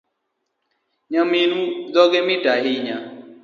Nyaminu 1.11 1.59
dhoge 1.93 2.19
mit 2.27 2.43
ahinya 2.53 2.97